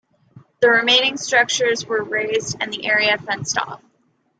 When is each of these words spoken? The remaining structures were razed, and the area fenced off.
The 0.61 0.67
remaining 0.71 1.15
structures 1.17 1.85
were 1.85 2.03
razed, 2.03 2.57
and 2.59 2.73
the 2.73 2.87
area 2.87 3.15
fenced 3.19 3.59
off. 3.59 3.83